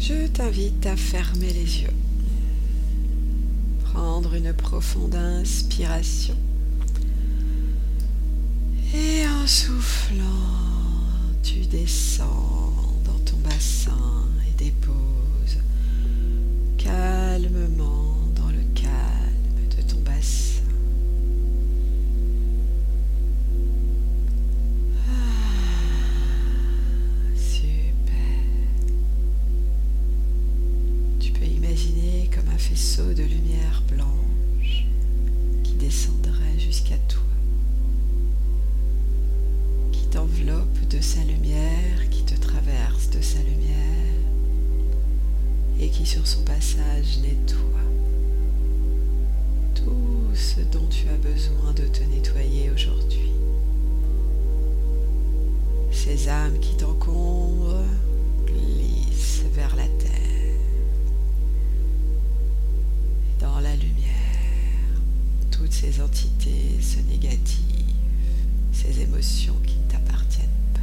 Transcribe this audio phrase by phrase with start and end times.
[0.00, 1.94] Je t'invite à fermer les yeux,
[3.84, 6.36] prendre une profonde inspiration.
[8.94, 10.24] Et en soufflant,
[11.42, 12.72] tu descends
[13.04, 15.58] dans ton bassin et déposes
[16.78, 18.07] calmement
[33.06, 34.84] de lumière blanche
[35.62, 37.22] qui descendrait jusqu'à toi,
[39.92, 43.76] qui t'enveloppe de sa lumière, qui te traverse de sa lumière
[45.78, 47.64] et qui sur son passage nettoie
[49.76, 53.30] tout ce dont tu as besoin de te nettoyer aujourd'hui.
[55.92, 57.84] Ces âmes qui t'encombrent
[58.44, 60.07] glissent vers la terre.
[65.80, 67.62] Ces entités, ce négatif,
[68.72, 70.80] ces émotions qui ne t'appartiennent pas,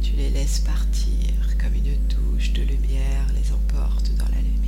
[0.00, 4.65] tu les laisses partir comme une douche de lumière les emporte dans la lumière.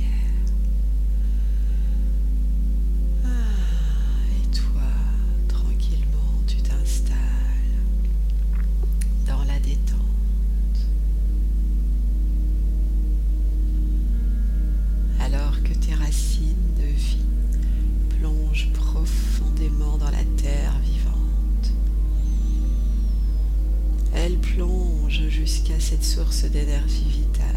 [26.19, 27.55] D'énergie vitale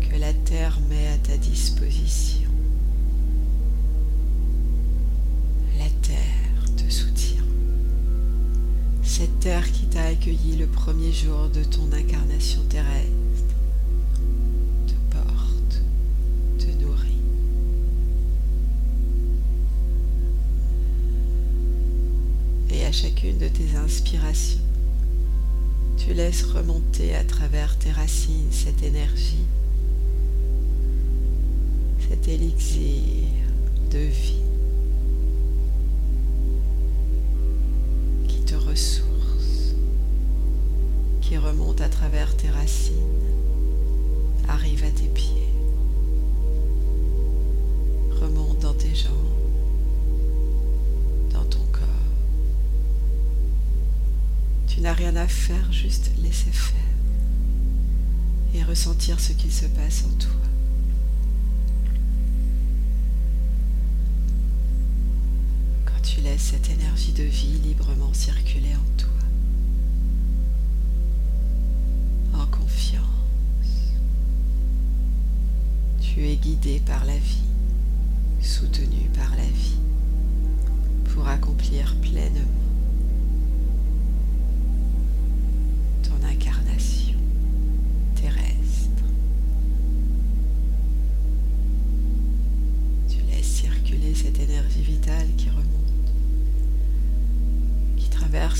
[0.00, 2.48] que la terre met à ta disposition.
[5.76, 7.42] La terre te soutient.
[9.02, 13.10] Cette terre qui t'a accueilli le premier jour de ton incarnation terrestre
[14.86, 15.82] te porte,
[16.60, 17.18] te nourrit.
[22.70, 24.60] Et à chacune de tes inspirations,
[25.98, 29.44] tu laisses remonter à travers tes racines cette énergie,
[32.08, 33.24] cet élixir
[33.90, 34.42] de vie
[38.28, 39.74] qui te ressource,
[41.20, 42.94] qui remonte à travers tes racines,
[44.48, 45.48] arrive à tes pieds,
[48.20, 49.12] remonte dans tes jambes,
[54.78, 56.76] Tu n'as rien à faire, juste laisser faire
[58.54, 60.30] et ressentir ce qu'il se passe en toi.
[65.84, 69.10] Quand tu laisses cette énergie de vie librement circuler en toi,
[72.40, 73.02] en confiance,
[76.00, 77.42] tu es guidé par la vie,
[78.40, 79.80] soutenu par la vie,
[81.12, 82.67] pour accomplir pleinement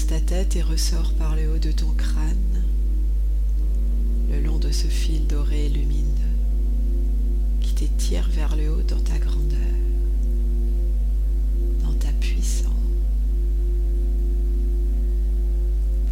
[0.06, 2.62] ta tête et ressort par le haut de ton crâne,
[4.30, 6.04] le long de ce fil doré et lumineux
[7.60, 9.58] qui t'étire vers le haut dans ta grandeur,
[11.84, 12.72] dans ta puissance.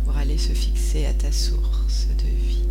[0.05, 2.63] pour aller se fixer à ta source de vie.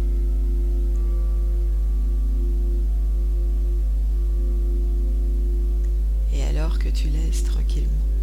[6.33, 8.14] Et alors que tu laisses tranquillement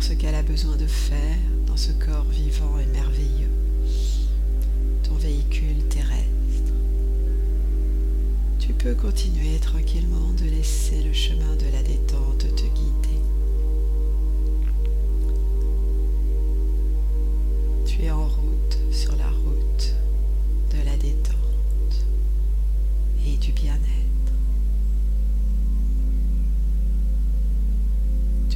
[0.00, 1.36] ce qu'elle a besoin de faire
[1.68, 3.50] dans ce corps vivant et merveilleux,
[5.04, 6.72] ton véhicule terrestre,
[8.58, 12.66] tu peux continuer tranquillement de laisser le chemin de la détente te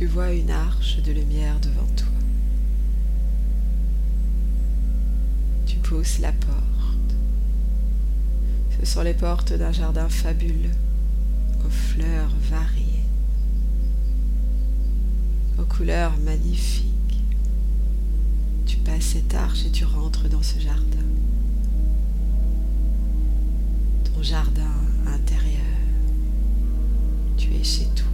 [0.02, 2.08] Tu vois une arche de lumière devant toi.
[5.64, 7.14] Tu pousses la porte.
[8.80, 10.74] Ce sont les portes d'un jardin fabuleux,
[11.64, 13.04] aux fleurs variées,
[15.60, 17.22] aux couleurs magnifiques.
[18.66, 21.06] Tu passes cette arche et tu rentres dans ce jardin.
[24.12, 24.74] Ton jardin
[25.06, 25.60] intérieur.
[27.36, 28.11] Tu es chez toi.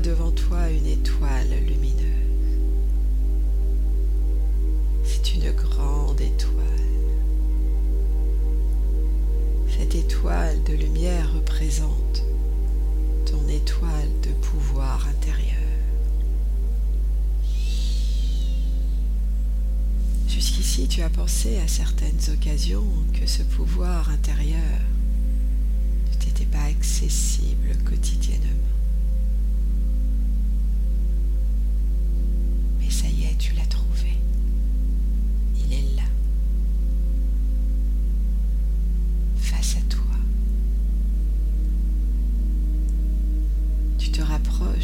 [0.00, 2.18] Devant toi une étoile lumineuse.
[5.34, 6.64] une grande étoile.
[9.68, 12.24] Cette étoile de lumière représente
[13.26, 15.54] ton étoile de pouvoir intérieur.
[20.28, 24.80] Jusqu'ici, tu as pensé à certaines occasions que ce pouvoir intérieur
[26.10, 28.77] ne t'était pas accessible quotidiennement.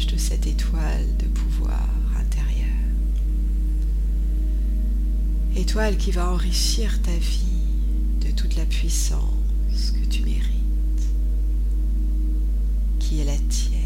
[0.07, 2.65] De cette étoile de pouvoir intérieur.
[5.55, 11.07] Étoile qui va enrichir ta vie de toute la puissance que tu mérites,
[12.99, 13.81] qui est la tienne.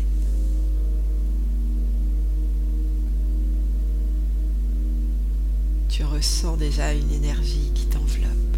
[5.90, 8.58] Tu ressens déjà une énergie qui t'enveloppe,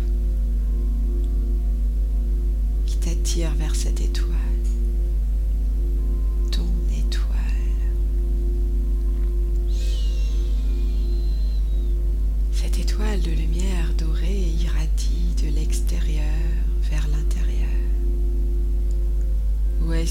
[2.85, 4.50] qui t'attire vers cette étoile.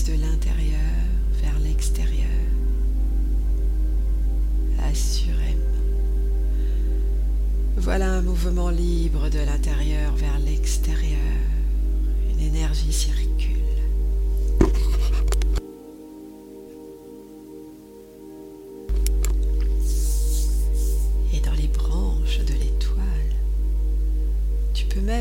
[0.07, 0.81] De l'intérieur
[1.43, 2.27] vers l'extérieur.
[4.83, 5.61] Assurément.
[7.77, 11.19] Voilà un mouvement libre de l'intérieur vers l'extérieur.
[12.33, 13.31] Une énergie circule.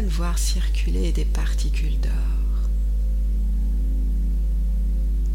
[0.08, 2.12] voir circuler des particules d'or.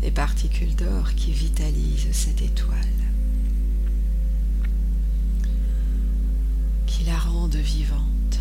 [0.00, 2.78] Des particules d'or qui vitalisent cette étoile,
[6.86, 8.38] qui la rendent vivante.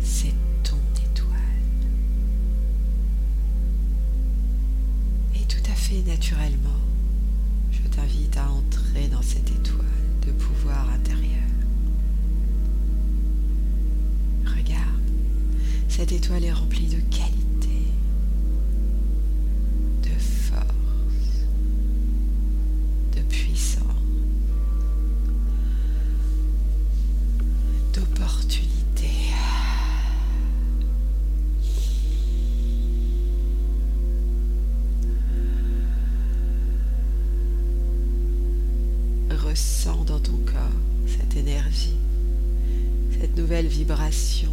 [0.00, 0.78] C'est ton
[1.12, 1.36] étoile.
[5.34, 6.70] Et tout à fait naturellement,
[7.72, 9.86] je t'invite à entrer dans cette étoile
[10.26, 11.40] de pouvoir intérieur.
[16.00, 17.39] Cette étoile est remplie de qualité,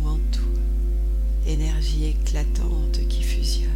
[0.06, 0.44] en toi
[1.48, 3.72] énergie éclatante qui fusionne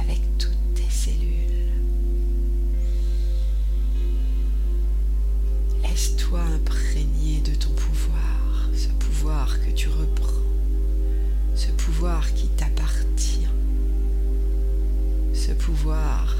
[0.00, 1.68] avec toutes tes cellules.
[5.82, 10.32] Laisse-toi imprégner de ton pouvoir, ce pouvoir que tu reprends,
[11.54, 13.48] ce pouvoir qui t'appartient,
[15.34, 16.36] ce pouvoir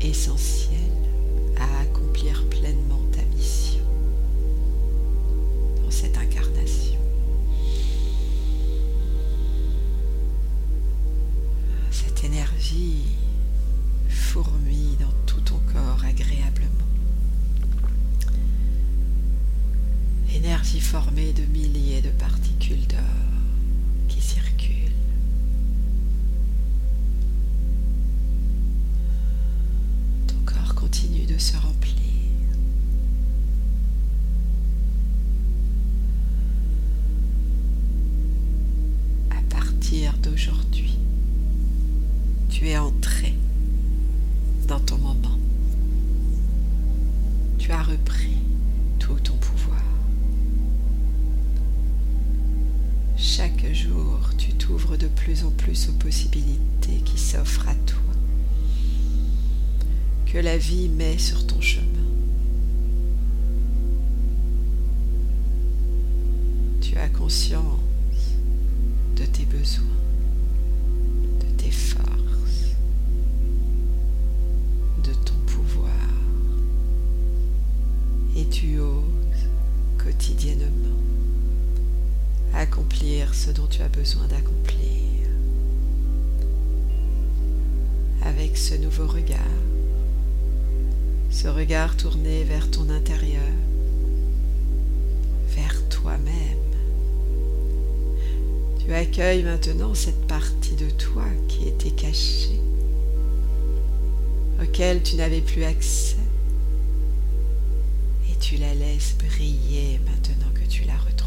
[0.00, 0.67] essentiel
[20.80, 22.98] Formée de milliers de particules d'or
[24.08, 24.94] qui circulent.
[30.26, 31.98] Ton corps continue de se remplir.
[39.50, 40.98] partir d'aujourd'hui,
[42.48, 43.34] tu es entré
[44.66, 45.38] dans ton moment.
[47.58, 48.38] Tu as repris
[48.98, 49.87] tout ton pouvoir.
[53.38, 58.00] Chaque jour, tu t'ouvres de plus en plus aux possibilités qui s'offrent à toi,
[60.26, 61.86] que la vie met sur ton chemin.
[66.80, 67.78] Tu as conscience
[69.14, 69.84] de tes besoins,
[71.38, 72.74] de tes forces,
[75.04, 75.92] de ton pouvoir.
[78.34, 79.46] Et tu oses
[79.96, 80.98] quotidiennement
[82.54, 84.88] accomplir ce dont tu as besoin d'accomplir.
[88.22, 89.38] Avec ce nouveau regard,
[91.30, 93.42] ce regard tourné vers ton intérieur,
[95.54, 96.58] vers toi-même.
[98.78, 102.60] Tu accueilles maintenant cette partie de toi qui était cachée,
[104.62, 106.16] auquel tu n'avais plus accès,
[108.30, 111.17] et tu la laisses briller maintenant que tu l'as retrouvée.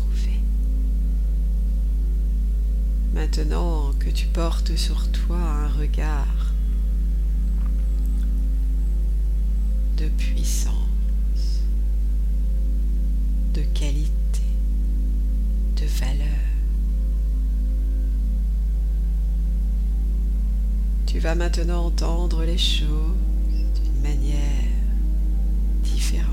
[3.13, 6.53] Maintenant que tu portes sur toi un regard
[9.97, 11.61] de puissance,
[13.53, 14.41] de qualité,
[15.75, 16.27] de valeur,
[21.05, 22.89] tu vas maintenant entendre les choses
[23.83, 24.39] d'une manière
[25.83, 26.31] différente.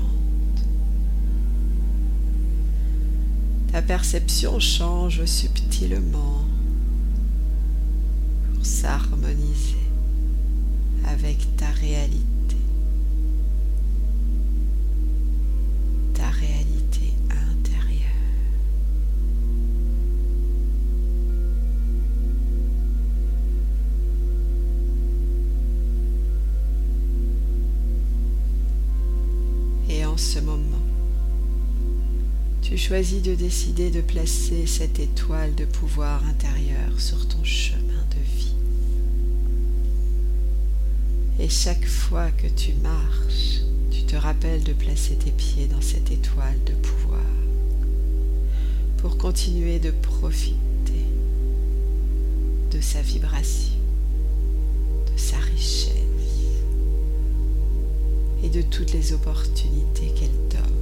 [3.73, 6.48] Ta perception change subtilement
[8.81, 9.75] s'harmoniser
[11.05, 12.55] avec ta réalité,
[16.13, 17.99] ta réalité intérieure.
[29.89, 30.63] Et en ce moment,
[32.61, 37.88] tu choisis de décider de placer cette étoile de pouvoir intérieur sur ton chemin
[41.39, 46.11] Et chaque fois que tu marches, tu te rappelles de placer tes pieds dans cette
[46.11, 47.21] étoile de pouvoir
[48.97, 50.57] pour continuer de profiter
[52.71, 53.77] de sa vibration,
[55.13, 55.93] de sa richesse
[58.43, 60.78] et de toutes les opportunités qu'elle t'offre.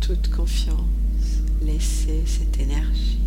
[0.00, 0.78] Toute confiance,
[1.60, 3.18] laisser cette énergie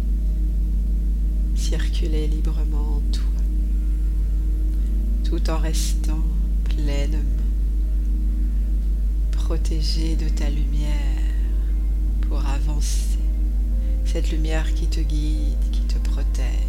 [1.56, 3.44] circuler librement en toi,
[5.26, 6.24] tout en restant
[6.64, 7.18] pleinement
[9.32, 10.96] protégé de ta lumière
[12.22, 13.20] pour avancer,
[14.06, 16.69] cette lumière qui te guide, qui te protège,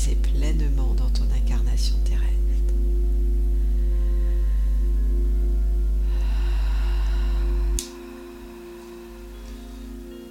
[0.00, 2.30] réaliser pleinement dans ton incarnation terrestre.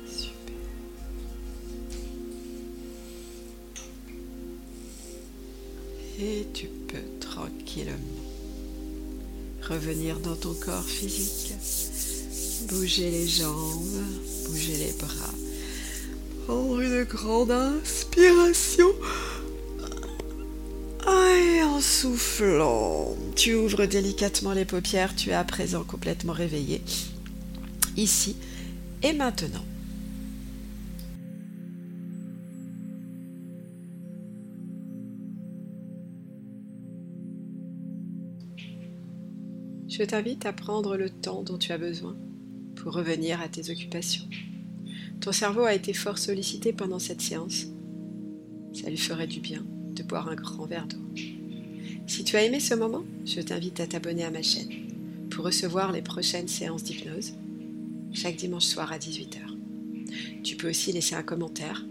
[0.07, 0.55] Super.
[6.19, 7.93] Et tu peux tranquillement
[9.61, 11.53] revenir dans ton corps physique,
[12.69, 14.03] bouger les jambes,
[14.47, 15.33] bouger les bras
[16.49, 18.89] prendre une grande inspiration.
[21.79, 26.81] En soufflant, tu ouvres délicatement les paupières, tu es à présent complètement réveillé,
[27.95, 28.35] ici
[29.01, 29.63] et maintenant.
[39.87, 42.17] Je t'invite à prendre le temps dont tu as besoin
[42.75, 44.27] pour revenir à tes occupations.
[45.21, 47.67] Ton cerveau a été fort sollicité pendant cette séance.
[48.73, 51.38] Ça lui ferait du bien de boire un grand verre d'eau.
[52.09, 55.91] Si tu as aimé ce moment, je t'invite à t'abonner à ma chaîne pour recevoir
[55.91, 57.35] les prochaines séances d'hypnose,
[58.13, 59.37] chaque dimanche soir à 18h.
[60.43, 61.85] Tu peux aussi laisser un commentaire,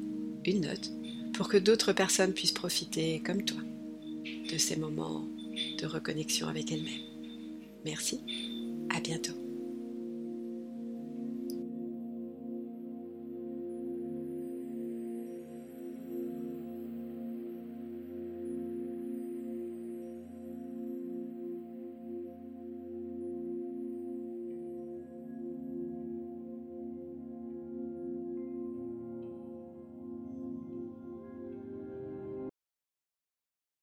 [0.45, 0.91] une note,
[1.35, 3.61] pour que d'autres personnes puissent profiter, comme toi,
[4.51, 5.25] de ces moments
[5.81, 7.07] de reconnexion avec elles-mêmes.
[7.85, 8.19] Merci,
[8.91, 9.48] à bientôt.